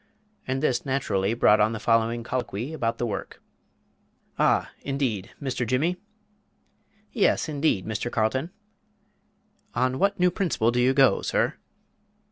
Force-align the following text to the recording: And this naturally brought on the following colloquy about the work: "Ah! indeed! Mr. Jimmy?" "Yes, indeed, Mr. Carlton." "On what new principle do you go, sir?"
And 0.47 0.63
this 0.63 0.83
naturally 0.83 1.35
brought 1.35 1.59
on 1.59 1.73
the 1.73 1.79
following 1.79 2.23
colloquy 2.23 2.73
about 2.73 2.97
the 2.97 3.05
work: 3.05 3.39
"Ah! 4.39 4.71
indeed! 4.81 5.29
Mr. 5.39 5.63
Jimmy?" 5.63 5.97
"Yes, 7.11 7.47
indeed, 7.47 7.85
Mr. 7.85 8.09
Carlton." 8.11 8.49
"On 9.75 9.99
what 9.99 10.19
new 10.19 10.31
principle 10.31 10.71
do 10.71 10.81
you 10.81 10.95
go, 10.95 11.21
sir?" 11.21 11.53